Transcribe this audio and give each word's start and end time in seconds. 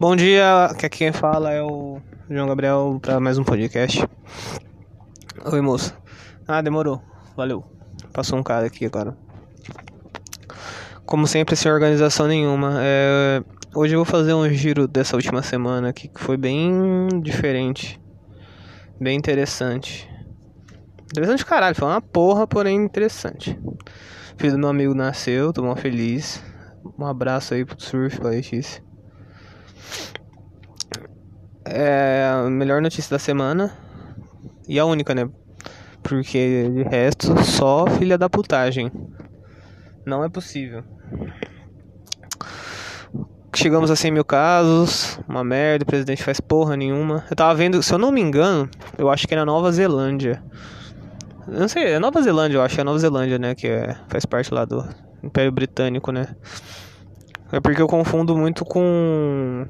Bom 0.00 0.14
dia, 0.14 0.72
que 0.78 0.86
aqui 0.86 0.98
quem 0.98 1.12
fala 1.12 1.50
é 1.50 1.60
o 1.60 2.00
João 2.30 2.46
Gabriel 2.46 3.00
para 3.02 3.18
mais 3.18 3.36
um 3.36 3.42
podcast. 3.42 4.06
Oi, 5.44 5.60
moça. 5.60 5.92
Ah, 6.46 6.62
demorou. 6.62 7.02
Valeu. 7.36 7.64
Passou 8.12 8.38
um 8.38 8.42
cara 8.44 8.66
aqui 8.66 8.86
agora. 8.86 9.18
Como 11.04 11.26
sempre, 11.26 11.56
sem 11.56 11.72
organização 11.72 12.28
nenhuma. 12.28 12.76
É... 12.80 13.42
Hoje 13.74 13.96
eu 13.96 13.98
vou 13.98 14.04
fazer 14.04 14.34
um 14.34 14.48
giro 14.48 14.86
dessa 14.86 15.16
última 15.16 15.42
semana 15.42 15.88
aqui 15.88 16.06
que 16.06 16.20
foi 16.20 16.36
bem 16.36 17.08
diferente. 17.20 18.00
Bem 19.00 19.18
interessante. 19.18 20.08
Interessante 21.10 21.44
caralho, 21.44 21.74
foi 21.74 21.88
uma 21.88 22.00
porra, 22.00 22.46
porém 22.46 22.76
interessante. 22.76 23.58
Filho 24.36 24.52
do 24.52 24.58
meu 24.60 24.68
amigo 24.68 24.94
nasceu, 24.94 25.52
tô 25.52 25.60
mal 25.64 25.74
feliz. 25.74 26.40
Um 26.96 27.04
abraço 27.04 27.52
aí 27.52 27.64
pro 27.64 27.82
surf, 27.82 28.20
pra 28.20 28.30
Letícia. 28.30 28.86
É 31.64 32.30
a 32.32 32.48
melhor 32.48 32.80
notícia 32.80 33.10
da 33.10 33.18
semana. 33.18 33.76
E 34.66 34.78
a 34.78 34.84
única, 34.84 35.14
né? 35.14 35.28
Porque 36.02 36.70
de 36.70 36.82
resto, 36.82 37.36
só 37.44 37.86
filha 37.86 38.16
da 38.16 38.30
putagem. 38.30 38.90
Não 40.06 40.24
é 40.24 40.28
possível. 40.28 40.82
Chegamos 43.54 43.90
a 43.90 43.96
100 43.96 44.12
mil 44.12 44.24
casos, 44.24 45.18
uma 45.28 45.42
merda, 45.42 45.82
o 45.82 45.86
presidente 45.86 46.22
faz 46.22 46.40
porra 46.40 46.76
nenhuma. 46.76 47.24
Eu 47.28 47.34
tava 47.34 47.54
vendo, 47.54 47.82
se 47.82 47.92
eu 47.92 47.98
não 47.98 48.12
me 48.12 48.20
engano, 48.20 48.70
eu 48.96 49.10
acho 49.10 49.26
que 49.26 49.34
é 49.34 49.36
na 49.36 49.44
Nova 49.44 49.72
Zelândia. 49.72 50.42
Eu 51.46 51.60
não 51.60 51.68
sei, 51.68 51.92
é 51.92 51.98
Nova 51.98 52.22
Zelândia, 52.22 52.58
eu 52.58 52.62
acho, 52.62 52.80
é 52.80 52.84
Nova 52.84 52.98
Zelândia, 52.98 53.38
né? 53.38 53.54
Que 53.54 53.66
é, 53.66 53.96
faz 54.08 54.24
parte 54.24 54.54
lá 54.54 54.64
do 54.64 54.86
Império 55.22 55.50
Britânico, 55.50 56.12
né? 56.12 56.36
É 57.50 57.60
porque 57.60 57.80
eu 57.80 57.86
confundo 57.86 58.36
muito 58.36 58.64
com 58.64 59.66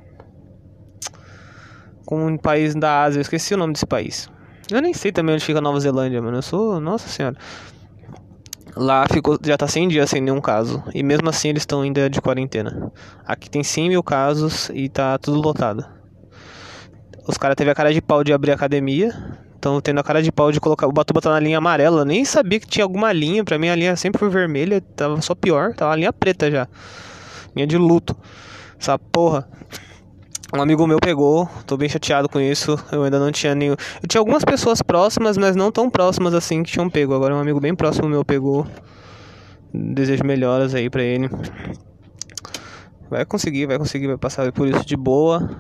com 2.05 2.27
um 2.27 2.39
país 2.39 2.75
da 2.75 3.03
Ásia. 3.03 3.19
Eu 3.19 3.23
esqueci 3.23 3.55
o 3.55 3.57
nome 3.59 3.75
desse 3.75 3.87
país. 3.87 4.29
Eu 4.71 4.81
nem 4.81 4.95
sei 4.95 5.13
também 5.13 5.35
onde 5.35 5.45
fica 5.45 5.59
a 5.59 5.63
Nova 5.63 5.79
Zelândia, 5.79 6.21
mano. 6.21 6.39
Eu 6.39 6.43
sou. 6.43 6.81
Nossa 6.81 7.09
senhora. 7.09 7.37
Lá 8.75 9.07
ficou, 9.09 9.39
já 9.43 9.57
tá 9.57 9.67
100 9.67 9.89
dias 9.89 10.11
sem 10.11 10.21
nenhum 10.21 10.41
caso. 10.41 10.83
E 10.95 11.03
mesmo 11.03 11.29
assim 11.29 11.49
eles 11.49 11.63
estão 11.63 11.83
ainda 11.83 12.09
de 12.09 12.21
quarentena. 12.21 12.93
Aqui 13.27 13.51
tem 13.51 13.63
100 13.63 13.89
mil 13.89 14.03
casos 14.03 14.71
e 14.73 14.89
tá 14.89 15.19
tudo 15.19 15.41
lotado. 15.41 15.85
Os 17.27 17.37
caras 17.37 17.57
teve 17.57 17.71
a 17.71 17.75
cara 17.75 17.93
de 17.93 18.01
pau 18.01 18.25
de 18.25 18.33
abrir 18.33 18.53
a 18.53 18.55
academia. 18.55 19.13
Estão 19.55 19.81
tendo 19.81 19.99
a 19.99 20.03
cara 20.03 20.23
de 20.23 20.33
pau 20.33 20.51
de 20.51 20.61
colocar. 20.61 20.87
O 20.87 20.93
Batuba 20.93 21.21
tá 21.21 21.31
na 21.31 21.41
linha 21.41 21.59
amarela. 21.59 22.03
Eu 22.03 22.05
nem 22.05 22.25
sabia 22.25 22.61
que 22.61 22.67
tinha 22.67 22.85
alguma 22.85 23.13
linha. 23.13 23.45
Pra 23.45 23.59
mim 23.59 23.69
a 23.69 23.75
linha 23.75 23.97
sempre 23.97 24.19
foi 24.19 24.31
vermelha. 24.31 24.81
Tava 24.81 25.21
só 25.21 25.35
pior. 25.35 25.75
Tava 25.75 25.93
a 25.93 25.97
linha 25.97 26.13
preta 26.13 26.51
já. 26.51 26.67
Linha 27.55 27.67
de 27.67 27.77
luto. 27.77 28.17
Essa 28.79 28.99
porra. 28.99 29.49
Um 30.55 30.63
amigo 30.63 30.87
meu 30.87 30.99
pegou, 30.99 31.47
tô 31.67 31.77
bem 31.77 31.89
chateado 31.91 32.29
com 32.29 32.41
isso. 32.41 32.79
Eu 32.91 33.03
ainda 33.03 33.19
não 33.19 33.31
tinha 33.31 33.55
nenhum. 33.55 33.75
Eu 34.03 34.09
tinha 34.09 34.21
algumas 34.21 34.45
pessoas 34.45 34.81
próximas, 34.81 35.37
mas 35.37 35.55
não 35.55 35.71
tão 35.71 35.91
próximas 35.91 36.33
assim 36.33 36.63
que 36.63 36.73
tinham 36.73 36.89
pego. 36.89 37.15
Agora 37.15 37.35
um 37.35 37.41
amigo 37.41 37.61
bem 37.61 37.75
próximo 37.75 38.09
meu 38.09 38.25
pegou. 38.25 38.67
Desejo 39.75 40.25
melhoras 40.25 40.75
aí 40.75 40.89
pra 40.89 41.03
ele. 41.03 41.29
Vai 43.11 43.25
conseguir, 43.25 43.67
vai 43.67 43.79
conseguir, 43.79 44.07
vai 44.07 44.17
passar 44.17 44.51
por 44.53 44.67
isso 44.69 44.87
de 44.87 44.97
boa. 44.97 45.51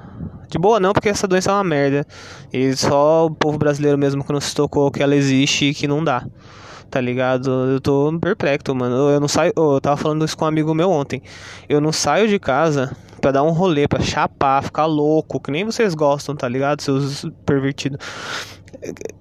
De 0.48 0.58
boa 0.58 0.80
não, 0.80 0.94
porque 0.94 1.10
essa 1.10 1.28
doença 1.28 1.50
é 1.50 1.54
uma 1.54 1.64
merda. 1.64 2.06
E 2.52 2.74
só 2.74 3.26
o 3.26 3.30
povo 3.30 3.58
brasileiro 3.58 3.98
mesmo 3.98 4.24
que 4.24 4.32
não 4.32 4.40
se 4.40 4.54
tocou 4.54 4.90
que 4.90 5.02
ela 5.02 5.14
existe 5.14 5.66
e 5.66 5.74
que 5.74 5.86
não 5.86 6.02
dá. 6.02 6.26
Tá 6.90 7.00
ligado? 7.00 7.50
Eu 7.50 7.80
tô 7.80 8.18
perplexo, 8.18 8.74
mano. 8.74 9.10
Eu 9.10 9.20
não 9.20 9.28
saio. 9.28 9.52
Eu 9.56 9.80
tava 9.80 9.96
falando 9.96 10.24
isso 10.24 10.36
com 10.36 10.44
um 10.44 10.48
amigo 10.48 10.74
meu 10.74 10.90
ontem. 10.90 11.22
Eu 11.68 11.80
não 11.80 11.92
saio 11.92 12.26
de 12.26 12.38
casa 12.38 12.96
pra 13.20 13.30
dar 13.30 13.42
um 13.42 13.50
rolê, 13.50 13.86
pra 13.86 14.00
chapar, 14.00 14.62
ficar 14.62 14.86
louco, 14.86 15.40
que 15.40 15.50
nem 15.50 15.64
vocês 15.64 15.94
gostam, 15.94 16.34
tá 16.36 16.48
ligado? 16.48 16.80
Seus 16.80 17.26
pervertidos. 17.44 17.98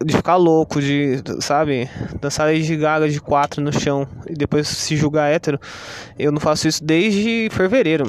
De 0.04 0.16
ficar 0.16 0.36
louco, 0.36 0.80
de, 0.80 1.22
sabe? 1.40 1.90
Dançar 2.22 2.54
de 2.54 2.76
gaga 2.78 3.10
de 3.10 3.20
quatro 3.20 3.62
no 3.62 3.74
chão 3.74 4.08
e 4.30 4.34
depois 4.34 4.68
se 4.68 4.96
julgar 4.96 5.32
hétero. 5.32 5.60
Eu 6.18 6.32
não 6.32 6.40
faço 6.40 6.68
isso 6.68 6.84
desde 6.84 7.50
fevereiro. 7.52 8.06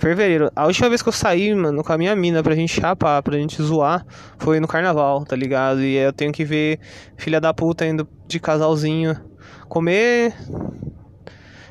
Fevereiro. 0.00 0.50
A 0.56 0.64
última 0.64 0.88
vez 0.88 1.02
que 1.02 1.10
eu 1.10 1.12
saí, 1.12 1.54
mano, 1.54 1.84
com 1.84 1.92
a 1.92 1.98
minha 1.98 2.16
mina 2.16 2.42
pra 2.42 2.54
gente 2.54 2.80
chapar, 2.80 3.22
pra 3.22 3.36
gente 3.36 3.62
zoar, 3.62 4.02
foi 4.38 4.58
no 4.58 4.66
carnaval, 4.66 5.26
tá 5.26 5.36
ligado? 5.36 5.82
E 5.82 5.94
eu 5.94 6.10
tenho 6.10 6.32
que 6.32 6.42
ver 6.42 6.80
filha 7.18 7.38
da 7.38 7.52
puta 7.52 7.84
indo 7.84 8.08
de 8.26 8.40
casalzinho 8.40 9.14
comer 9.68 10.34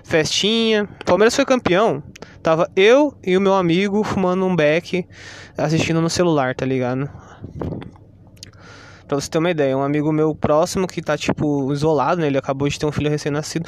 festinha. 0.03 0.87
Palmeiras 1.03 1.35
foi 1.35 1.43
campeão. 1.43 2.03
Tava 2.43 2.69
eu 2.75 3.17
e 3.23 3.35
o 3.35 3.41
meu 3.41 3.55
amigo 3.55 4.03
fumando 4.03 4.45
um 4.45 4.55
beck, 4.55 5.07
assistindo 5.57 5.99
no 5.99 6.09
celular, 6.09 6.53
tá 6.53 6.67
ligado? 6.67 7.09
Pra 9.07 9.19
você 9.19 9.27
ter 9.27 9.39
uma 9.39 9.49
ideia, 9.49 9.75
um 9.75 9.81
amigo 9.81 10.11
meu 10.11 10.35
próximo 10.35 10.85
que 10.87 11.01
tá, 11.01 11.17
tipo, 11.17 11.73
isolado, 11.73 12.21
né? 12.21 12.27
Ele 12.27 12.37
acabou 12.37 12.69
de 12.69 12.77
ter 12.77 12.85
um 12.85 12.91
filho 12.91 13.09
recém-nascido. 13.09 13.67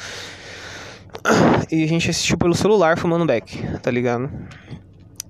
E 1.70 1.84
a 1.84 1.86
gente 1.86 2.10
assistiu 2.10 2.36
pelo 2.36 2.54
celular 2.54 2.98
fumando 2.98 3.24
beck, 3.26 3.58
tá 3.80 3.90
ligado? 3.90 4.30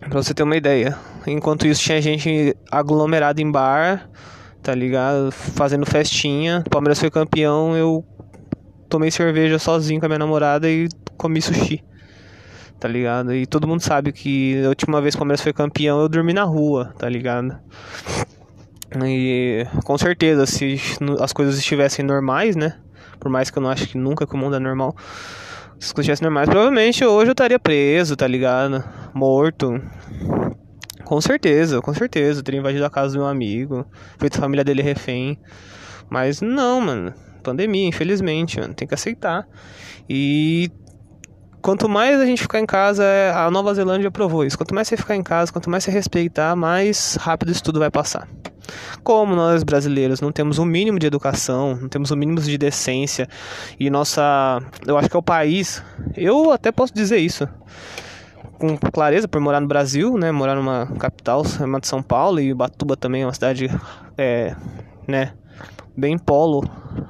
Pra 0.01 0.23
você 0.23 0.35
ter 0.35 0.43
uma 0.43 0.57
ideia. 0.57 0.97
Enquanto 1.27 1.67
isso, 1.67 1.83
tinha 1.83 2.01
gente 2.01 2.57
aglomerada 2.71 3.41
em 3.41 3.51
bar, 3.51 4.09
tá 4.63 4.75
ligado? 4.75 5.31
Fazendo 5.31 5.87
festinha. 5.87 6.63
O 6.67 6.71
Palmeiras 6.71 6.99
foi 6.99 7.11
campeão, 7.11 7.77
eu 7.77 8.05
tomei 8.89 9.11
cerveja 9.11 9.59
sozinho 9.59 10.01
com 10.01 10.07
a 10.07 10.09
minha 10.09 10.19
namorada 10.19 10.69
e 10.69 10.89
comi 11.17 11.41
sushi 11.41 11.83
tá 12.83 12.89
ligado? 12.89 13.33
E 13.33 13.47
todo 13.47 13.69
mundo 13.69 13.81
sabe 13.81 14.11
que 14.11 14.61
a 14.65 14.69
última 14.69 15.01
vez 15.01 15.15
que 15.15 15.19
o 15.19 15.21
Palmeiras 15.21 15.41
foi 15.41 15.53
campeão 15.53 16.01
eu 16.01 16.09
dormi 16.09 16.33
na 16.33 16.43
rua, 16.43 16.93
tá 16.99 17.09
ligado? 17.09 17.57
E 19.07 19.65
com 19.85 19.97
certeza, 19.97 20.47
se 20.47 20.81
as 21.21 21.33
coisas 21.33 21.57
estivessem 21.57 22.05
normais, 22.05 22.57
né? 22.57 22.75
Por 23.23 23.31
mais 23.31 23.51
que 23.51 23.57
eu 23.57 23.63
não 23.63 23.71
acho 23.71 23.87
que 23.87 23.97
nunca 23.97 24.27
que 24.27 24.35
o 24.35 24.37
mundo 24.37 24.57
é 24.57 24.59
normal. 24.59 24.97
Se 25.79 25.87
as 25.87 25.93
coisas 25.93 26.21
normais, 26.21 26.49
provavelmente 26.49 27.05
hoje 27.05 27.29
eu 27.29 27.33
estaria 27.33 27.59
preso, 27.59 28.17
tá 28.17 28.27
ligado? 28.27 28.83
Morto. 29.15 29.81
Com 31.05 31.21
certeza, 31.21 31.81
com 31.81 31.95
certeza. 31.95 32.41
Eu 32.41 32.43
teria 32.43 32.59
invadido 32.59 32.85
a 32.85 32.91
casa 32.91 33.15
do 33.15 33.21
meu 33.21 33.29
amigo, 33.29 33.87
feito 34.19 34.39
a 34.39 34.41
família 34.41 34.65
dele 34.65 34.83
refém. 34.83 35.39
Mas 36.11 36.41
não, 36.41 36.81
mano. 36.81 37.15
Pandemia, 37.45 37.87
infelizmente, 37.87 38.59
mano. 38.59 38.75
Tem 38.75 38.89
que 38.89 38.95
aceitar. 38.95 39.47
E 40.09 40.69
quanto 41.61 41.89
mais 41.89 42.21
a 42.21 42.27
gente 42.27 42.43
ficar 42.43 42.59
em 42.59 42.67
casa, 42.67 43.05
é, 43.05 43.31
a 43.31 43.49
Nova 43.53 43.73
Zelândia 43.73 44.11
provou 44.11 44.45
isso. 44.45 44.59
Quanto 44.59 44.75
mais 44.75 44.89
você 44.89 44.97
ficar 44.97 45.15
em 45.15 45.23
casa, 45.23 45.53
quanto 45.53 45.71
mais 45.71 45.85
você 45.85 45.93
respeitar, 45.93 46.57
mais 46.57 47.15
rápido 47.21 47.53
isso 47.53 47.63
tudo 47.63 47.79
vai 47.79 47.91
passar. 47.91 48.27
Como 49.03 49.35
nós 49.35 49.63
brasileiros 49.63 50.21
não 50.21 50.31
temos 50.31 50.59
o 50.59 50.63
um 50.63 50.65
mínimo 50.65 50.99
de 50.99 51.07
educação, 51.07 51.77
não 51.81 51.89
temos 51.89 52.11
o 52.11 52.15
um 52.15 52.17
mínimo 52.17 52.41
de 52.41 52.57
decência, 52.57 53.29
e 53.79 53.91
nossa. 53.91 54.61
Eu 54.87 54.97
acho 54.97 55.09
que 55.09 55.17
é 55.17 55.19
o 55.19 55.23
país. 55.23 55.83
Eu 56.17 56.51
até 56.51 56.71
posso 56.71 56.95
dizer 56.95 57.19
isso 57.19 57.49
com 58.63 58.77
clareza 58.77 59.27
por 59.27 59.41
morar 59.41 59.61
no 59.61 59.67
Brasil, 59.67 60.17
né? 60.17 60.31
Morar 60.31 60.55
numa 60.55 60.87
capital, 60.99 61.43
uma 61.61 61.81
de 61.81 61.89
São 61.89 62.01
Paulo, 62.01 62.39
e 62.41 62.55
Batuba 62.55 62.97
também 62.97 63.23
é 63.23 63.27
uma 63.27 63.35
cidade, 63.35 63.69
é, 64.17 64.55
né? 65.09 65.33
Bem 65.97 66.17
polo 66.17 66.63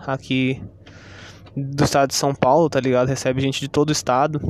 aqui 0.06 0.62
do 1.54 1.84
estado 1.84 2.08
de 2.08 2.14
São 2.14 2.34
Paulo, 2.34 2.70
tá 2.70 2.80
ligado? 2.80 3.08
Recebe 3.08 3.42
gente 3.42 3.60
de 3.60 3.68
todo 3.68 3.90
o 3.90 3.92
estado. 3.92 4.40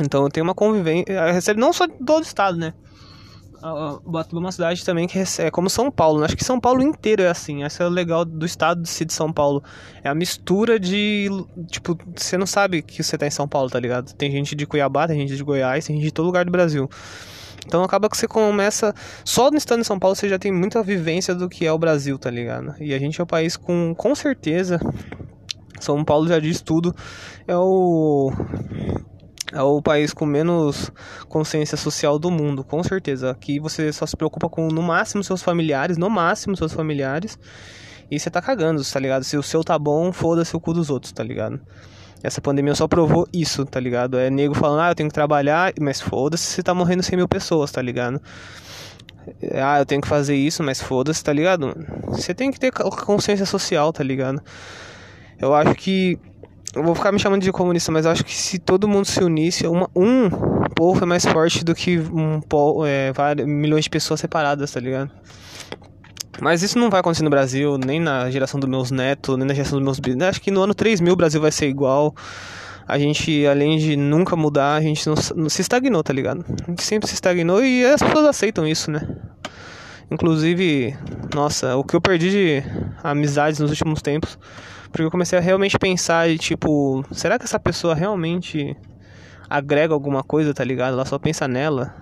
Então 0.00 0.26
tem 0.30 0.42
uma 0.42 0.54
convivência. 0.54 1.32
Recebe 1.32 1.60
não 1.60 1.70
só 1.70 1.84
de 1.84 1.94
todo 2.04 2.20
o 2.20 2.26
estado, 2.26 2.56
né? 2.56 2.72
Batuba 4.04 4.40
é 4.40 4.44
uma 4.44 4.52
cidade 4.52 4.84
também 4.84 5.06
que 5.06 5.16
recebe, 5.18 5.48
é 5.48 5.50
como 5.50 5.68
São 5.70 5.90
Paulo. 5.90 6.20
Né? 6.20 6.26
Acho 6.26 6.36
que 6.36 6.44
São 6.44 6.60
Paulo 6.60 6.82
inteiro 6.82 7.22
é 7.22 7.28
assim. 7.28 7.64
Essa 7.64 7.84
é 7.84 7.86
o 7.86 7.90
legal 7.90 8.24
do 8.24 8.44
estado 8.44 8.82
de 8.82 9.12
São 9.12 9.32
Paulo. 9.32 9.62
É 10.02 10.08
a 10.08 10.14
mistura 10.14 10.78
de. 10.78 11.28
Tipo, 11.68 11.98
você 12.14 12.36
não 12.36 12.46
sabe 12.46 12.82
que 12.82 13.02
você 13.02 13.16
tá 13.16 13.26
em 13.26 13.30
São 13.30 13.48
Paulo, 13.48 13.70
tá 13.70 13.80
ligado? 13.80 14.12
Tem 14.14 14.30
gente 14.30 14.54
de 14.54 14.66
Cuiabá, 14.66 15.06
tem 15.08 15.18
gente 15.18 15.36
de 15.36 15.42
Goiás, 15.42 15.86
tem 15.86 15.96
gente 15.96 16.04
de 16.04 16.12
todo 16.12 16.26
lugar 16.26 16.44
do 16.44 16.50
Brasil. 16.50 16.88
Então 17.66 17.82
acaba 17.82 18.08
que 18.08 18.16
você 18.16 18.28
começa. 18.28 18.94
Só 19.24 19.50
no 19.50 19.56
estado 19.56 19.80
de 19.80 19.86
São 19.86 19.98
Paulo 19.98 20.14
você 20.14 20.28
já 20.28 20.38
tem 20.38 20.52
muita 20.52 20.82
vivência 20.82 21.34
do 21.34 21.48
que 21.48 21.66
é 21.66 21.72
o 21.72 21.78
Brasil, 21.78 22.18
tá 22.18 22.30
ligado? 22.30 22.74
E 22.80 22.94
a 22.94 22.98
gente 22.98 23.20
é 23.20 23.24
o 23.24 23.26
país 23.26 23.56
com, 23.56 23.94
com 23.96 24.14
certeza, 24.14 24.78
são 25.80 26.04
Paulo 26.04 26.28
já 26.28 26.38
diz 26.38 26.60
tudo. 26.60 26.94
É 27.46 27.56
o 27.56 28.32
é 29.56 29.62
o 29.62 29.80
país 29.80 30.12
com 30.12 30.26
menos 30.26 30.92
consciência 31.28 31.76
social 31.76 32.18
do 32.18 32.30
mundo, 32.30 32.62
com 32.62 32.82
certeza. 32.82 33.30
Aqui 33.30 33.58
você 33.58 33.90
só 33.92 34.04
se 34.04 34.16
preocupa 34.16 34.48
com 34.48 34.68
no 34.68 34.82
máximo 34.82 35.24
seus 35.24 35.42
familiares, 35.42 35.96
no 35.96 36.10
máximo 36.10 36.56
seus 36.56 36.72
familiares. 36.72 37.38
E 38.10 38.20
você 38.20 38.30
tá 38.30 38.42
cagando, 38.42 38.84
tá 38.84 39.00
ligado? 39.00 39.24
Se 39.24 39.36
o 39.36 39.42
seu 39.42 39.64
tá 39.64 39.78
bom, 39.78 40.12
foda-se 40.12 40.54
o 40.54 40.60
cu 40.60 40.74
dos 40.74 40.90
outros, 40.90 41.10
tá 41.10 41.24
ligado? 41.24 41.58
Essa 42.22 42.40
pandemia 42.40 42.74
só 42.74 42.86
provou 42.86 43.26
isso, 43.32 43.64
tá 43.64 43.80
ligado? 43.80 44.18
É 44.18 44.28
nego 44.28 44.54
falando, 44.54 44.80
ah, 44.80 44.90
eu 44.90 44.94
tenho 44.94 45.08
que 45.08 45.14
trabalhar, 45.14 45.72
mas 45.80 46.00
foda-se, 46.00 46.44
você 46.44 46.62
tá 46.62 46.74
morrendo 46.74 47.02
100 47.02 47.16
mil 47.16 47.28
pessoas, 47.28 47.72
tá 47.72 47.80
ligado? 47.80 48.20
Ah, 49.54 49.78
eu 49.78 49.86
tenho 49.86 50.00
que 50.02 50.08
fazer 50.08 50.36
isso, 50.36 50.62
mas 50.62 50.80
foda-se, 50.80 51.24
tá 51.24 51.32
ligado? 51.32 51.74
Você 52.08 52.34
tem 52.34 52.50
que 52.50 52.60
ter 52.60 52.70
consciência 52.72 53.46
social, 53.46 53.92
tá 53.92 54.04
ligado? 54.04 54.40
Eu 55.38 55.54
acho 55.54 55.74
que. 55.74 56.18
Eu 56.76 56.82
vou 56.82 56.94
ficar 56.94 57.10
me 57.10 57.18
chamando 57.18 57.40
de 57.40 57.50
comunista, 57.50 57.90
mas 57.90 58.04
acho 58.04 58.22
que 58.22 58.34
se 58.34 58.58
todo 58.58 58.86
mundo 58.86 59.06
se 59.06 59.24
unisse, 59.24 59.66
uma, 59.66 59.88
um 59.96 60.28
povo 60.74 61.02
é 61.02 61.06
mais 61.06 61.24
forte 61.24 61.64
do 61.64 61.74
que 61.74 61.98
um 61.98 62.38
é, 62.86 63.12
vários, 63.14 63.48
milhões 63.48 63.84
de 63.84 63.90
pessoas 63.90 64.20
separadas, 64.20 64.72
tá 64.72 64.78
ligado? 64.78 65.10
Mas 66.38 66.62
isso 66.62 66.78
não 66.78 66.90
vai 66.90 67.00
acontecer 67.00 67.22
no 67.24 67.30
Brasil, 67.30 67.78
nem 67.78 67.98
na 67.98 68.30
geração 68.30 68.60
dos 68.60 68.68
meus 68.68 68.90
netos, 68.90 69.38
nem 69.38 69.46
na 69.46 69.54
geração 69.54 69.80
dos 69.80 69.98
meus. 69.98 70.22
Acho 70.28 70.38
que 70.38 70.50
no 70.50 70.60
ano 70.60 70.74
3000 70.74 71.10
o 71.10 71.16
Brasil 71.16 71.40
vai 71.40 71.50
ser 71.50 71.66
igual. 71.66 72.14
A 72.86 72.98
gente, 72.98 73.46
além 73.46 73.78
de 73.78 73.96
nunca 73.96 74.36
mudar, 74.36 74.74
a 74.74 74.80
gente 74.82 75.06
não, 75.06 75.14
não 75.34 75.48
se 75.48 75.62
estagnou, 75.62 76.02
tá 76.04 76.12
ligado? 76.12 76.44
A 76.66 76.70
gente 76.70 76.82
sempre 76.82 77.08
se 77.08 77.14
estagnou 77.14 77.64
e 77.64 77.86
as 77.86 78.02
pessoas 78.02 78.26
aceitam 78.26 78.66
isso, 78.66 78.90
né? 78.90 79.00
Inclusive, 80.10 80.94
nossa, 81.34 81.74
o 81.74 81.82
que 81.82 81.96
eu 81.96 82.02
perdi 82.02 82.30
de 82.30 82.62
amizades 83.02 83.58
nos 83.60 83.70
últimos 83.70 84.02
tempos, 84.02 84.38
porque 84.96 85.04
eu 85.08 85.10
comecei 85.10 85.38
a 85.38 85.42
realmente 85.42 85.78
pensar 85.78 86.26
tipo, 86.38 87.04
será 87.12 87.38
que 87.38 87.44
essa 87.44 87.60
pessoa 87.60 87.94
realmente 87.94 88.74
agrega 89.48 89.92
alguma 89.92 90.22
coisa, 90.22 90.54
tá 90.54 90.64
ligado? 90.64 90.94
Ela 90.94 91.04
só 91.04 91.18
pensa 91.18 91.46
nela. 91.46 91.94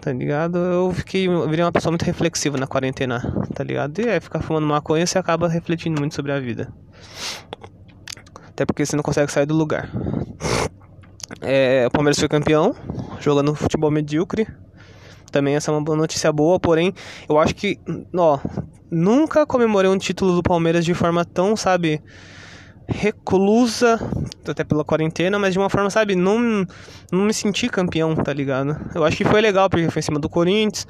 Tá 0.00 0.12
ligado? 0.12 0.58
Eu 0.58 0.92
fiquei, 0.92 1.26
eu 1.26 1.48
virei 1.48 1.64
uma 1.64 1.72
pessoa 1.72 1.90
muito 1.90 2.04
reflexiva 2.04 2.56
na 2.56 2.68
quarentena, 2.68 3.20
tá 3.52 3.64
ligado? 3.64 4.00
E 4.00 4.08
é 4.08 4.20
ficar 4.20 4.40
fumando 4.40 4.66
maconha, 4.66 5.04
você 5.04 5.18
acaba 5.18 5.48
refletindo 5.48 6.00
muito 6.00 6.14
sobre 6.14 6.30
a 6.30 6.38
vida. 6.38 6.72
Até 8.48 8.64
porque 8.64 8.86
você 8.86 8.94
não 8.94 9.02
consegue 9.02 9.32
sair 9.32 9.46
do 9.46 9.54
lugar. 9.54 9.90
É, 11.40 11.84
o 11.88 11.90
Palmeiras 11.90 12.18
foi 12.18 12.28
campeão, 12.28 12.74
jogando 13.20 13.54
futebol 13.56 13.90
medíocre. 13.90 14.46
Também 15.32 15.56
essa 15.56 15.72
é 15.72 15.74
uma 15.74 15.96
notícia 15.96 16.30
boa, 16.30 16.60
porém, 16.60 16.92
eu 17.28 17.38
acho 17.38 17.54
que, 17.54 17.80
ó, 18.14 18.38
nunca 18.90 19.46
comemorei 19.46 19.90
um 19.90 19.98
título 19.98 20.36
do 20.36 20.42
Palmeiras 20.42 20.84
de 20.84 20.92
forma 20.92 21.24
tão, 21.24 21.56
sabe, 21.56 22.00
reclusa, 22.86 23.98
até 24.46 24.62
pela 24.62 24.84
quarentena, 24.84 25.38
mas 25.38 25.54
de 25.54 25.58
uma 25.58 25.70
forma, 25.70 25.88
sabe, 25.88 26.14
não, 26.14 26.66
não 27.10 27.24
me 27.24 27.32
senti 27.32 27.68
campeão, 27.68 28.14
tá 28.14 28.32
ligado? 28.32 28.76
Eu 28.94 29.04
acho 29.04 29.16
que 29.16 29.24
foi 29.24 29.40
legal, 29.40 29.70
porque 29.70 29.90
foi 29.90 30.00
em 30.00 30.02
cima 30.02 30.20
do 30.20 30.28
Corinthians, 30.28 30.86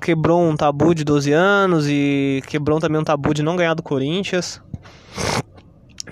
quebrou 0.00 0.42
um 0.42 0.56
tabu 0.56 0.94
de 0.94 1.04
12 1.04 1.32
anos 1.32 1.86
e 1.88 2.42
quebrou 2.48 2.80
também 2.80 3.00
um 3.00 3.04
tabu 3.04 3.32
de 3.32 3.42
não 3.42 3.56
ganhar 3.56 3.74
do 3.74 3.82
Corinthians 3.82 4.60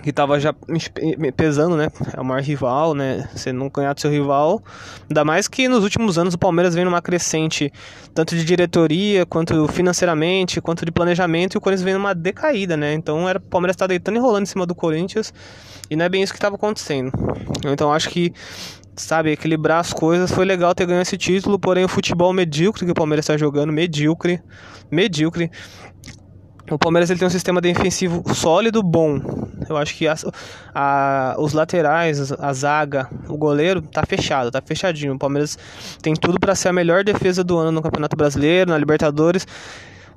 que 0.03 0.13
tava 0.13 0.39
já 0.39 0.55
pesando, 1.37 1.77
né? 1.77 1.89
É 2.17 2.21
o 2.21 2.25
maior 2.25 2.43
rival, 2.43 2.95
né? 2.95 3.29
Você 3.35 3.53
não 3.53 3.69
ganhar 3.69 3.93
do 3.93 4.01
seu 4.01 4.11
rival. 4.11 4.63
Ainda 5.09 5.25
mais 5.25 5.49
que 5.49 5.69
nos 5.69 5.83
últimos 5.85 6.19
anos 6.19 6.35
o 6.35 6.39
Palmeiras 6.39 6.75
vem 6.75 6.85
numa 6.85 7.03
crescente, 7.03 7.73
tanto 8.15 8.35
de 8.35 8.45
diretoria, 8.45 9.27
quanto 9.27 9.67
financeiramente, 9.69 10.61
quanto 10.61 10.85
de 10.85 10.93
planejamento, 10.93 11.55
e 11.55 11.59
o 11.59 11.61
Corinthians 11.61 11.85
vem 11.85 11.95
numa 11.95 12.15
decaída, 12.15 12.77
né? 12.77 12.95
Então 12.95 13.29
era, 13.29 13.39
o 13.39 13.43
Palmeiras 13.43 13.77
tá 13.77 13.87
deitando 13.87 14.17
e 14.17 14.21
rolando 14.21 14.43
em 14.43 14.47
cima 14.47 14.67
do 14.67 14.75
Corinthians, 14.75 15.33
e 15.91 15.97
não 15.97 16.05
é 16.05 16.09
bem 16.09 16.23
isso 16.23 16.33
que 16.33 16.39
estava 16.39 16.57
acontecendo. 16.57 17.13
Então 17.67 17.93
acho 17.93 18.09
que, 18.11 18.33
sabe, 18.97 19.33
equilibrar 19.33 19.81
as 19.81 19.93
coisas 19.93 20.31
foi 20.31 20.45
legal 20.45 20.75
ter 20.75 20.87
ganho 20.87 21.03
esse 21.03 21.17
título, 21.17 21.59
porém 21.59 21.85
o 21.85 21.89
futebol 21.89 22.33
medíocre 22.33 22.85
que 22.85 22.93
o 22.93 22.95
Palmeiras 22.95 23.25
está 23.25 23.37
jogando, 23.37 23.73
medíocre, 23.73 24.41
medíocre. 24.91 25.51
O 26.71 26.79
Palmeiras 26.79 27.09
ele 27.09 27.19
tem 27.19 27.27
um 27.27 27.31
sistema 27.31 27.61
defensivo 27.61 28.23
sólido, 28.35 28.83
bom. 28.83 29.21
Eu 29.69 29.77
acho 29.77 29.95
que 29.95 30.07
a, 30.75 31.35
os 31.39 31.53
laterais, 31.53 32.33
a 32.33 32.53
zaga, 32.53 33.09
o 33.29 33.37
goleiro 33.37 33.81
tá 33.81 34.03
fechado, 34.07 34.51
tá 34.51 34.61
fechadinho. 34.65 35.15
O 35.15 35.19
Palmeiras 35.19 35.59
tem 36.03 36.15
tudo 36.15 36.39
para 36.39 36.55
ser 36.55 36.69
a 36.69 36.73
melhor 36.73 37.05
defesa 37.05 37.43
do 37.43 37.57
ano 37.57 37.73
no 37.73 37.83
Campeonato 37.83 38.17
Brasileiro, 38.17 38.71
na 38.71 38.79
Libertadores. 38.79 39.47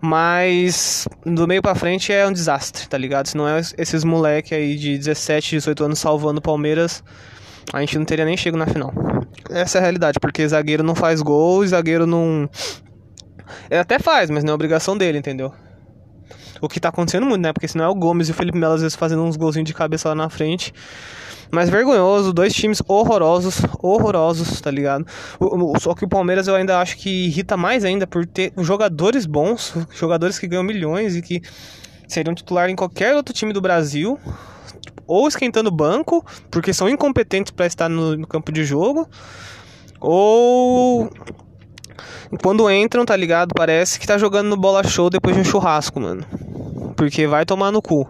Mas 0.02 1.08
do 1.24 1.48
meio 1.48 1.62
para 1.62 1.76
frente 1.76 2.12
é 2.12 2.26
um 2.28 2.34
desastre, 2.34 2.88
tá 2.88 2.98
ligado? 2.98 3.28
Se 3.28 3.38
não 3.38 3.48
é 3.48 3.62
esses 3.78 4.04
moleque 4.04 4.56
aí 4.56 4.76
de 4.76 4.98
17, 4.98 5.58
18 5.58 5.84
anos 5.84 6.00
salvando 6.00 6.40
o 6.40 6.42
Palmeiras, 6.42 7.04
a 7.72 7.80
gente 7.82 7.98
não 7.98 8.06
teria 8.06 8.26
nem 8.26 8.36
chego 8.36 8.58
na 8.58 8.66
final. 8.66 8.92
Essa 9.50 9.78
é 9.78 9.80
a 9.80 9.82
realidade, 9.82 10.20
porque 10.20 10.48
zagueiro 10.48 10.84
não 10.84 10.96
faz 10.96 11.22
gol, 11.22 11.66
zagueiro 11.68 12.08
não. 12.08 12.50
Ele 13.70 13.80
até 13.80 14.00
faz, 14.00 14.30
mas 14.30 14.44
não 14.44 14.52
é 14.52 14.56
obrigação 14.56 14.98
dele, 14.98 15.20
entendeu? 15.20 15.54
O 16.62 16.70
que 16.70 16.80
tá 16.80 16.90
acontecendo 16.90 17.26
muito, 17.26 17.42
né? 17.42 17.52
Porque 17.52 17.68
senão 17.68 17.86
é 17.86 17.90
o 17.90 17.96
Gomes 17.96 18.30
e 18.30 18.32
o 18.32 18.34
Felipe 18.34 18.58
Melo 18.58 18.76
às 18.76 18.82
vezes 18.82 18.96
fazendo 18.96 19.24
uns 19.24 19.36
golzinhos 19.36 19.68
de 19.68 19.74
cabeça 19.74 20.10
lá 20.10 20.16
na 20.16 20.30
frente. 20.30 20.74
Mas 21.52 21.70
vergonhoso, 21.70 22.32
dois 22.32 22.54
times 22.54 22.82
horrorosos, 22.88 23.62
horrorosos, 23.82 24.62
tá 24.62 24.72
ligado? 24.72 25.06
O, 25.38 25.74
o, 25.76 25.80
só 25.80 25.94
que 25.94 26.06
o 26.06 26.08
Palmeiras 26.08 26.48
eu 26.48 26.56
ainda 26.56 26.80
acho 26.80 26.98
que 26.98 27.26
irrita 27.26 27.58
mais 27.58 27.84
ainda 27.84 28.08
por 28.08 28.26
ter 28.26 28.54
jogadores 28.58 29.26
bons, 29.26 29.74
jogadores 29.92 30.40
que 30.40 30.48
ganham 30.48 30.64
milhões 30.64 31.16
e 31.16 31.22
que 31.22 31.42
seriam 32.08 32.34
titular 32.34 32.70
em 32.70 32.76
qualquer 32.76 33.16
outro 33.16 33.34
time 33.34 33.52
do 33.52 33.60
Brasil, 33.60 34.18
ou 35.06 35.28
esquentando 35.28 35.70
banco, 35.70 36.26
porque 36.50 36.74
são 36.74 36.88
incompetentes 36.88 37.52
para 37.52 37.66
estar 37.66 37.90
no, 37.90 38.16
no 38.16 38.28
campo 38.28 38.52
de 38.52 38.64
jogo, 38.64 39.10
ou 40.00 41.10
quando 42.42 42.70
entram, 42.72 43.04
tá 43.04 43.16
ligado? 43.16 43.54
Parece 43.54 44.00
que 44.00 44.08
tá 44.08 44.18
jogando 44.18 44.48
no 44.48 44.58
bola 44.58 44.84
show 44.84 45.10
depois 45.10 45.36
de 45.36 45.42
um 45.42 45.46
churrasco, 45.46 46.00
mano. 46.00 46.26
Porque 47.02 47.26
vai 47.26 47.44
tomar 47.48 47.72
no 47.72 47.82
cu. 47.82 48.08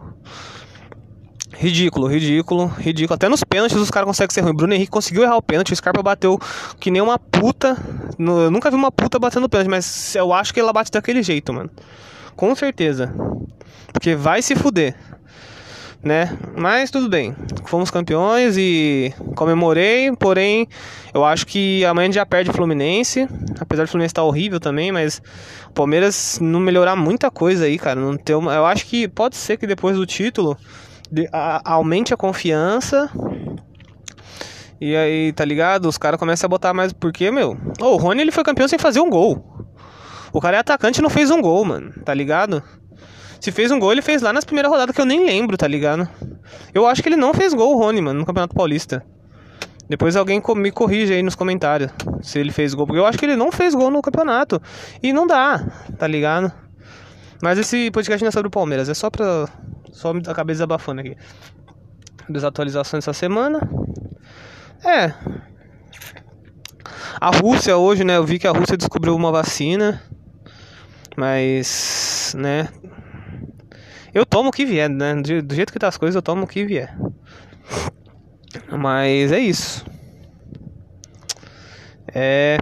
Ridículo, 1.54 2.08
ridículo, 2.08 2.66
ridículo. 2.66 3.16
Até 3.16 3.30
nos 3.30 3.42
pênaltis 3.42 3.78
os 3.78 3.90
caras 3.90 4.06
conseguem 4.06 4.34
ser 4.34 4.42
ruim. 4.42 4.54
Bruno 4.54 4.74
Henrique 4.74 4.92
conseguiu 4.92 5.24
errar 5.24 5.38
o 5.38 5.42
pênalti. 5.42 5.72
O 5.72 5.76
Scarpa 5.78 6.04
bateu 6.04 6.38
que 6.78 6.92
nem 6.92 7.02
uma 7.02 7.18
puta. 7.18 7.78
Eu 8.20 8.52
nunca 8.52 8.70
vi 8.70 8.76
uma 8.76 8.92
puta 8.92 9.18
batendo 9.18 9.48
pênalti, 9.48 9.70
mas 9.70 10.14
eu 10.14 10.34
acho 10.34 10.54
que 10.54 10.60
ela 10.60 10.74
bate 10.74 10.92
daquele 10.92 11.24
jeito, 11.24 11.54
mano. 11.54 11.70
Com 12.36 12.54
certeza. 12.54 13.16
Porque 13.94 14.14
vai 14.14 14.42
se 14.42 14.58
fuder 14.58 14.94
né? 16.04 16.38
Mas 16.58 16.90
tudo 16.90 17.08
bem, 17.08 17.36
fomos 17.66 17.92
campeões 17.92 18.58
e 18.58 19.14
comemorei, 19.36 20.12
porém 20.16 20.68
eu 21.14 21.24
acho 21.24 21.46
que 21.46 21.86
amanhã 21.86 22.12
já 22.12 22.26
perde 22.26 22.50
o 22.50 22.54
Fluminense, 22.54 23.28
apesar 23.60 23.84
do 23.84 23.90
Fluminense 23.90 24.12
estar 24.12 24.24
horrível 24.24 24.60
também, 24.60 24.92
mas 24.92 25.22
o 25.70 25.74
Palmeiras 25.74 26.40
não 26.42 26.60
melhorar 26.60 26.96
muita 26.96 27.30
coisa 27.30 27.66
aí, 27.66 27.78
cara, 27.78 28.00
não 28.00 28.18
ter 28.18 28.34
uma, 28.34 28.54
eu 28.54 28.66
acho 28.66 28.86
que 28.86 29.08
pode 29.08 29.36
ser 29.36 29.58
que 29.58 29.68
depois 29.68 29.96
do 29.96 30.06
título 30.06 30.58
a, 31.32 31.74
aumente 31.74 32.14
a 32.14 32.18
confiança 32.18 33.10
e 34.80 34.96
aí, 34.96 35.32
tá 35.34 35.46
ligado? 35.46 35.88
Os 35.88 35.98
caras 35.98 36.20
começam 36.20 36.48
a 36.48 36.50
botar 36.50 36.74
mais 36.74 36.92
porque, 36.92 37.30
meu, 37.30 37.56
oh, 37.80 37.94
o 37.94 37.98
Rony 37.98 38.22
ele 38.22 38.32
foi 38.32 38.44
campeão 38.44 38.68
sem 38.68 38.80
fazer 38.80 39.00
um 39.00 39.12
gol. 39.12 39.68
O 40.34 40.42
cara 40.42 40.58
é 40.58 40.60
atacante 40.60 41.00
e 41.00 41.04
não 41.04 41.10
fez 41.10 41.30
um 41.30 41.40
gol, 41.40 41.64
mano, 41.64 41.94
tá 42.04 42.14
ligado? 42.16 42.64
Se 43.42 43.52
fez 43.52 43.72
um 43.72 43.80
gol, 43.80 43.92
ele 43.92 44.04
fez 44.04 44.22
lá 44.22 44.32
nas 44.32 44.46
primeiras 44.46 44.72
rodadas 44.72 44.96
que 44.96 45.02
eu 45.02 45.06
nem 45.06 45.26
lembro, 45.26 45.58
tá 45.58 45.68
ligado? 45.68 46.08
Eu 46.74 46.86
acho 46.86 47.02
que 47.02 47.10
ele 47.10 47.16
não 47.16 47.34
fez 47.34 47.56
gol, 47.56 47.76
o 47.76 47.80
Rony, 47.80 48.00
mano, 48.00 48.20
no 48.20 48.26
Campeonato 48.26 48.54
Paulista. 48.54 49.04
Depois 49.90 50.16
alguém 50.16 50.42
me 50.56 50.72
corrige 50.72 51.12
aí 51.12 51.24
nos 51.24 51.34
comentários 51.34 51.92
se 52.22 52.40
ele 52.40 52.52
fez 52.52 52.74
gol, 52.76 52.86
porque 52.86 53.00
eu 53.00 53.06
acho 53.06 53.18
que 53.18 53.26
ele 53.26 53.36
não 53.36 53.52
fez 53.52 53.74
gol 53.74 53.90
no 53.90 54.02
campeonato. 54.02 54.62
E 55.02 55.12
não 55.12 55.26
dá, 55.26 55.60
tá 55.98 56.08
ligado? 56.08 56.54
Mas 57.42 57.58
esse 57.58 57.90
podcast 57.90 58.24
não 58.24 58.30
é 58.30 58.32
sobre 58.32 58.48
o 58.48 58.52
Palmeiras, 58.52 58.88
é 58.88 58.94
só 58.94 59.10
pra. 59.10 59.50
Só 59.92 60.14
me 60.14 60.22
acabei 60.26 60.54
desabafando 60.54 61.02
aqui. 61.02 61.18
Desatualizações 62.30 63.04
essa 63.04 63.12
semana. 63.12 63.60
É. 64.86 65.14
A 67.20 67.36
Rússia 67.36 67.76
hoje, 67.76 68.04
né? 68.04 68.18
Eu 68.18 68.24
vi 68.24 68.40
que 68.40 68.48
a 68.48 68.52
Rússia 68.52 68.78
descobriu 68.78 69.16
uma 69.16 69.32
vacina. 69.32 70.02
Mas, 71.18 72.34
né? 72.38 72.70
Eu 74.14 74.26
tomo 74.26 74.50
o 74.50 74.52
que 74.52 74.66
vier, 74.66 74.90
né? 74.90 75.16
Do 75.16 75.56
jeito 75.56 75.72
que 75.72 75.80
tá 75.80 75.88
as 75.88 75.98
coisas, 75.98 76.16
eu 76.16 76.22
tomo 76.22 76.44
o 76.44 76.48
que 76.48 76.66
vier. 76.66 76.94
Mas 78.70 79.32
é 79.32 79.40
isso. 79.40 79.86
É. 82.14 82.58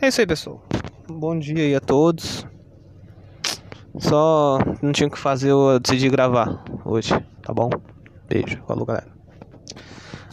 É 0.00 0.08
isso 0.08 0.20
aí, 0.20 0.26
pessoal. 0.26 0.62
Bom 1.08 1.38
dia 1.38 1.64
aí 1.64 1.74
a 1.74 1.80
todos. 1.80 2.46
Só 3.98 4.58
não 4.82 4.92
tinha 4.92 5.06
o 5.06 5.10
que 5.10 5.18
fazer, 5.18 5.50
eu 5.50 5.78
decidi 5.78 6.08
gravar 6.08 6.62
hoje, 6.84 7.12
tá 7.42 7.52
bom? 7.52 7.70
Beijo, 8.28 8.62
falou 8.66 8.84
galera. 8.84 9.06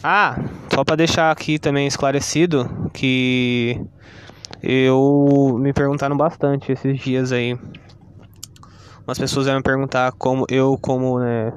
Ah, 0.02 0.36
só 0.74 0.82
para 0.82 0.96
deixar 0.96 1.30
aqui 1.30 1.58
também 1.58 1.86
esclarecido 1.86 2.90
que 2.92 3.80
eu 4.62 5.56
me 5.60 5.72
perguntaram 5.72 6.16
bastante 6.16 6.72
esses 6.72 6.98
dias 6.98 7.32
aí 7.32 7.58
umas 9.10 9.18
pessoas 9.18 9.46
vão 9.46 9.56
me 9.56 9.62
perguntar 9.62 10.12
como 10.12 10.46
eu, 10.48 10.78
como 10.80 11.18
né, 11.18 11.52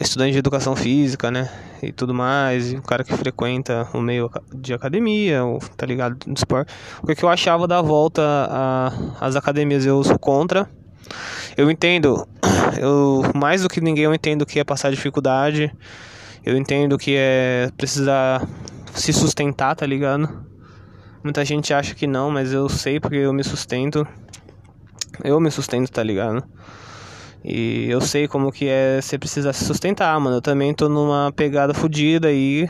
estudante 0.00 0.32
de 0.32 0.38
educação 0.38 0.74
física, 0.74 1.30
né? 1.30 1.48
E 1.80 1.92
tudo 1.92 2.12
mais, 2.12 2.72
e 2.72 2.76
o 2.76 2.82
cara 2.82 3.04
que 3.04 3.16
frequenta 3.16 3.88
o 3.94 4.00
meio 4.00 4.28
de 4.52 4.74
academia, 4.74 5.40
tá 5.76 5.86
ligado? 5.86 6.16
No 6.26 6.34
esporte. 6.34 6.72
O 7.02 7.06
que 7.06 7.22
eu 7.22 7.28
achava 7.28 7.68
da 7.68 7.80
volta 7.80 8.20
às 9.20 9.36
academias, 9.36 9.86
eu 9.86 10.02
sou 10.02 10.18
contra. 10.18 10.68
Eu 11.56 11.70
entendo, 11.70 12.26
eu 12.80 13.22
mais 13.32 13.62
do 13.62 13.68
que 13.68 13.80
ninguém 13.80 14.04
eu 14.04 14.14
entendo 14.14 14.44
que 14.44 14.58
é 14.58 14.64
passar 14.64 14.90
dificuldade. 14.90 15.72
Eu 16.44 16.56
entendo 16.56 16.98
que 16.98 17.14
é 17.16 17.70
precisar 17.76 18.44
se 18.92 19.12
sustentar, 19.12 19.76
tá 19.76 19.86
ligado? 19.86 20.28
Muita 21.22 21.44
gente 21.44 21.72
acha 21.72 21.94
que 21.94 22.08
não, 22.08 22.28
mas 22.28 22.52
eu 22.52 22.68
sei 22.68 22.98
porque 22.98 23.16
eu 23.16 23.32
me 23.32 23.44
sustento. 23.44 24.04
Eu 25.22 25.40
me 25.40 25.50
sustento, 25.50 25.90
tá 25.90 26.02
ligado? 26.02 26.42
E 27.44 27.86
eu 27.90 28.00
sei 28.00 28.28
como 28.28 28.52
que 28.52 28.68
é 28.68 29.00
você 29.00 29.18
precisar 29.18 29.52
se 29.52 29.64
sustentar, 29.64 30.18
mano. 30.20 30.36
Eu 30.36 30.42
também 30.42 30.72
tô 30.72 30.88
numa 30.88 31.32
pegada 31.32 31.74
fodida 31.74 32.28
aí 32.28 32.68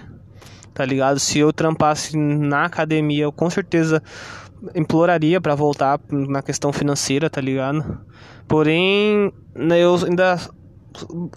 tá 0.75 0.85
ligado? 0.85 1.19
Se 1.19 1.39
eu 1.39 1.53
trampasse 1.53 2.17
na 2.17 2.65
academia, 2.65 3.25
eu 3.25 3.33
com 3.33 3.49
certeza 3.51 4.03
imploraria 4.75 5.41
para 5.41 5.55
voltar 5.55 6.01
na 6.11 6.43
questão 6.43 6.73
financeira, 6.73 7.29
tá 7.29 7.41
ligado? 7.41 8.01
Porém, 8.47 9.33
né, 9.55 9.81
eu 9.81 9.95
ainda 10.05 10.39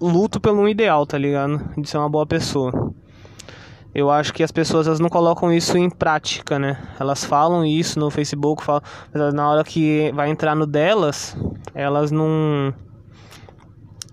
luto 0.01 0.39
pelo 0.39 0.67
ideal, 0.67 1.05
tá 1.05 1.17
ligado? 1.17 1.61
De 1.77 1.89
ser 1.89 1.97
uma 1.97 2.09
boa 2.09 2.25
pessoa. 2.25 2.93
Eu 3.95 4.11
acho 4.11 4.33
que 4.33 4.43
as 4.43 4.51
pessoas 4.51 4.87
elas 4.87 4.99
não 4.99 5.07
colocam 5.07 5.53
isso 5.53 5.77
em 5.77 5.89
prática, 5.89 6.59
né? 6.59 6.77
Elas 6.99 7.23
falam 7.23 7.65
isso 7.65 7.97
no 7.97 8.11
Facebook, 8.11 8.61
falam, 8.61 8.81
mas 9.13 9.33
na 9.33 9.49
hora 9.49 9.63
que 9.63 10.11
vai 10.13 10.29
entrar 10.29 10.53
no 10.53 10.67
delas, 10.67 11.33
elas 11.73 12.11
não. 12.11 12.73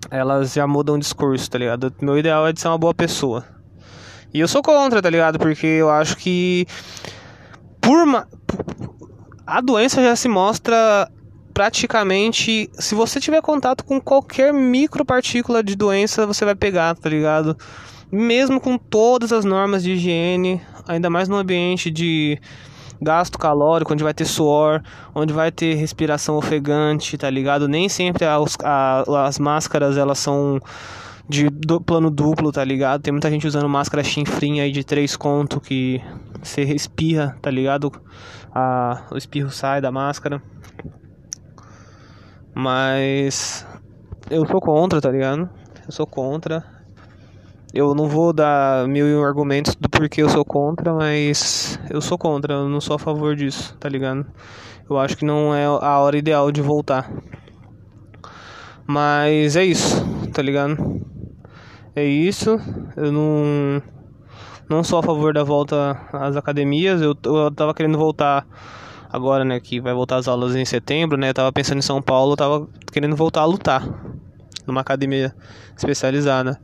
Elas 0.09 0.53
já 0.53 0.65
mudam 0.65 0.95
o 0.95 0.99
discurso, 0.99 1.51
tá 1.51 1.57
ligado? 1.57 1.93
Meu 2.01 2.17
ideal 2.17 2.47
é 2.47 2.53
de 2.53 2.61
ser 2.61 2.69
uma 2.69 2.77
boa 2.77 2.93
pessoa. 2.93 3.43
E 4.33 4.39
eu 4.39 4.47
sou 4.47 4.61
contra, 4.61 5.01
tá 5.01 5.09
ligado? 5.09 5.37
Porque 5.37 5.67
eu 5.67 5.89
acho 5.89 6.15
que. 6.15 6.65
Por. 7.81 8.05
Ma... 8.05 8.25
A 9.45 9.59
doença 9.59 10.01
já 10.01 10.15
se 10.15 10.29
mostra 10.29 11.11
praticamente. 11.53 12.69
Se 12.75 12.95
você 12.95 13.19
tiver 13.19 13.41
contato 13.41 13.83
com 13.83 13.99
qualquer 13.99 14.53
micropartícula 14.53 15.61
de 15.61 15.75
doença, 15.75 16.25
você 16.25 16.45
vai 16.45 16.55
pegar, 16.55 16.95
tá 16.95 17.09
ligado? 17.09 17.57
Mesmo 18.13 18.61
com 18.61 18.77
todas 18.77 19.31
as 19.33 19.43
normas 19.43 19.81
de 19.81 19.93
higiene, 19.93 20.61
ainda 20.87 21.09
mais 21.09 21.27
no 21.27 21.35
ambiente 21.35 21.89
de 21.89 22.39
gasto 23.01 23.39
calórico, 23.39 23.91
onde 23.91 24.03
vai 24.03 24.13
ter 24.13 24.25
suor, 24.25 24.83
onde 25.15 25.33
vai 25.33 25.51
ter 25.51 25.73
respiração 25.73 26.37
ofegante, 26.37 27.17
tá 27.17 27.27
ligado? 27.27 27.67
Nem 27.67 27.89
sempre 27.89 28.23
as, 28.23 28.55
as 28.63 29.39
máscaras 29.39 29.97
elas 29.97 30.19
são 30.19 30.59
de 31.27 31.49
do, 31.49 31.81
plano 31.81 32.11
duplo, 32.11 32.51
tá 32.51 32.63
ligado? 32.63 33.01
Tem 33.01 33.11
muita 33.11 33.31
gente 33.31 33.47
usando 33.47 33.67
máscara 33.67 34.03
chinfrinha 34.03 34.63
aí 34.63 34.71
de 34.71 34.83
três 34.83 35.17
conto 35.17 35.59
que 35.59 35.99
você 36.39 36.61
espirra, 36.61 37.35
tá 37.41 37.49
ligado? 37.49 37.91
A, 38.53 39.07
o 39.11 39.17
espirro 39.17 39.49
sai 39.49 39.81
da 39.81 39.91
máscara. 39.91 40.39
Mas 42.53 43.65
eu 44.29 44.45
sou 44.45 44.61
contra, 44.61 45.01
tá 45.01 45.09
ligado? 45.09 45.49
Eu 45.83 45.91
sou 45.91 46.05
contra. 46.05 46.72
Eu 47.73 47.95
não 47.95 48.07
vou 48.07 48.31
dar 48.31 48.87
mil 48.87 49.07
e 49.07 49.15
um 49.15 49.23
argumentos 49.23 49.75
do 49.75 49.89
porquê 49.89 50.21
eu 50.21 50.29
sou 50.29 50.45
contra, 50.45 50.93
mas 50.93 51.79
eu 51.89 51.99
sou 52.01 52.19
contra, 52.19 52.53
eu 52.53 52.69
não 52.69 52.79
sou 52.79 52.95
a 52.95 52.99
favor 52.99 53.35
disso, 53.35 53.75
tá 53.79 53.89
ligado? 53.89 54.25
Eu 54.87 54.99
acho 54.99 55.17
que 55.17 55.25
não 55.25 55.55
é 55.55 55.65
a 55.65 55.99
hora 55.99 56.15
ideal 56.15 56.51
de 56.51 56.61
voltar. 56.61 57.11
Mas 58.85 59.55
é 59.55 59.65
isso, 59.65 60.05
tá 60.31 60.41
ligado? 60.41 60.77
É 61.95 62.05
isso. 62.05 62.59
Eu 62.95 63.11
não 63.11 63.81
não 64.69 64.83
sou 64.83 64.99
a 64.99 65.03
favor 65.03 65.33
da 65.33 65.43
volta 65.43 65.99
às 66.13 66.35
academias. 66.35 67.01
Eu, 67.01 67.15
eu 67.25 67.51
tava 67.51 67.73
querendo 67.73 67.97
voltar 67.97 68.45
agora, 69.11 69.43
né, 69.43 69.59
que 69.59 69.79
vai 69.79 69.93
voltar 69.93 70.17
as 70.17 70.27
aulas 70.27 70.55
em 70.55 70.65
setembro, 70.65 71.17
né? 71.17 71.29
Eu 71.29 71.33
tava 71.33 71.51
pensando 71.51 71.79
em 71.79 71.83
São 71.83 72.01
Paulo, 72.01 72.33
eu 72.33 72.37
tava 72.37 72.67
querendo 72.91 73.15
voltar 73.15 73.41
a 73.41 73.45
lutar 73.45 73.83
numa 74.67 74.81
academia 74.81 75.33
especializada. 75.75 76.59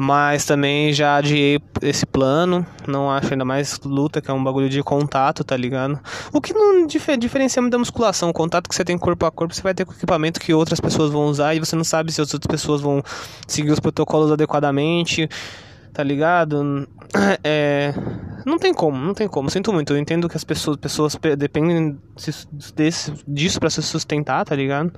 Mas 0.00 0.44
também 0.44 0.92
já 0.92 1.16
adiei 1.16 1.60
esse 1.82 2.06
plano. 2.06 2.64
Não 2.86 3.10
acho 3.10 3.32
ainda 3.32 3.44
mais 3.44 3.80
luta, 3.80 4.20
que 4.20 4.30
é 4.30 4.32
um 4.32 4.44
bagulho 4.44 4.68
de 4.68 4.80
contato, 4.80 5.42
tá 5.42 5.56
ligado? 5.56 5.98
O 6.32 6.40
que 6.40 6.54
não 6.54 6.86
dif 6.86 7.16
diferencia 7.16 7.60
muito 7.60 7.72
da 7.72 7.78
musculação. 7.78 8.30
O 8.30 8.32
contato 8.32 8.68
que 8.68 8.76
você 8.76 8.84
tem 8.84 8.96
corpo 8.96 9.26
a 9.26 9.30
corpo, 9.32 9.52
você 9.52 9.60
vai 9.60 9.74
ter 9.74 9.84
com 9.84 9.92
equipamento 9.92 10.38
que 10.38 10.54
outras 10.54 10.78
pessoas 10.78 11.10
vão 11.10 11.26
usar 11.26 11.56
e 11.56 11.58
você 11.58 11.74
não 11.74 11.82
sabe 11.82 12.12
se 12.12 12.20
as 12.20 12.32
outras 12.32 12.46
pessoas 12.48 12.80
vão 12.80 13.02
seguir 13.48 13.72
os 13.72 13.80
protocolos 13.80 14.30
adequadamente, 14.30 15.28
tá 15.92 16.04
ligado? 16.04 16.86
É. 17.42 17.92
Não 18.46 18.56
tem 18.56 18.72
como, 18.72 18.96
não 19.04 19.14
tem 19.14 19.26
como. 19.26 19.50
Sinto 19.50 19.72
muito. 19.72 19.92
Eu 19.92 19.98
entendo 19.98 20.28
que 20.28 20.36
as 20.36 20.44
pessoas, 20.44 20.76
pessoas 20.76 21.16
dependem 21.36 21.98
desse, 22.76 23.12
disso 23.26 23.58
para 23.58 23.68
se 23.68 23.82
sustentar, 23.82 24.44
tá 24.44 24.54
ligado? 24.54 24.92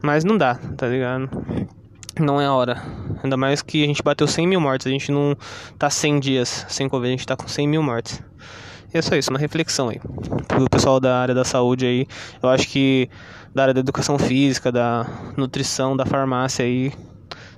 Mas 0.00 0.24
não 0.24 0.38
dá, 0.38 0.54
tá 0.54 0.88
ligado? 0.88 1.28
Não 2.22 2.40
é 2.40 2.46
a 2.46 2.52
hora. 2.52 2.82
Ainda 3.22 3.36
mais 3.36 3.62
que 3.62 3.82
a 3.82 3.86
gente 3.86 4.02
bateu 4.02 4.26
100 4.26 4.46
mil 4.46 4.60
mortes. 4.60 4.86
A 4.86 4.90
gente 4.90 5.10
não 5.12 5.36
tá 5.78 5.90
100 5.90 6.20
dias 6.20 6.66
sem 6.68 6.88
Covid, 6.88 7.08
a 7.08 7.16
gente 7.16 7.26
tá 7.26 7.36
com 7.36 7.48
100 7.48 7.68
mil 7.68 7.82
mortes. 7.82 8.22
E 8.92 8.98
é 8.98 9.02
só 9.02 9.14
isso, 9.16 9.30
uma 9.30 9.38
reflexão 9.38 9.88
aí. 9.88 10.00
Pro 10.46 10.68
pessoal 10.70 11.00
da 11.00 11.18
área 11.18 11.34
da 11.34 11.44
saúde 11.44 11.86
aí. 11.86 12.06
Eu 12.42 12.48
acho 12.48 12.68
que 12.68 13.08
da 13.54 13.62
área 13.62 13.74
da 13.74 13.80
educação 13.80 14.18
física, 14.18 14.70
da 14.70 15.06
nutrição, 15.36 15.96
da 15.96 16.06
farmácia 16.06 16.64
aí. 16.64 16.92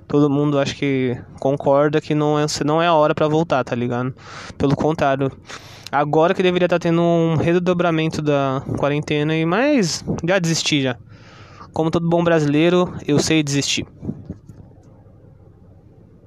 Todo 0.07 0.29
mundo 0.29 0.57
acho 0.57 0.75
que 0.75 1.15
concorda 1.39 2.01
que 2.01 2.15
não 2.15 2.39
é, 2.39 2.45
não 2.65 2.81
é 2.81 2.87
a 2.87 2.93
hora 2.93 3.13
para 3.13 3.27
voltar, 3.27 3.63
tá 3.63 3.75
ligado? 3.75 4.13
Pelo 4.57 4.75
contrário. 4.75 5.31
Agora 5.91 6.33
que 6.33 6.41
deveria 6.41 6.65
estar 6.65 6.79
tá 6.79 6.83
tendo 6.83 7.01
um 7.01 7.35
redobramento 7.35 8.21
da 8.21 8.63
quarentena, 8.77 9.35
e 9.35 9.45
mas 9.45 10.03
já 10.27 10.39
desisti 10.39 10.81
já. 10.81 10.97
Como 11.73 11.91
todo 11.91 12.09
bom 12.09 12.23
brasileiro, 12.23 12.93
eu 13.07 13.19
sei 13.19 13.43
desistir. 13.43 13.85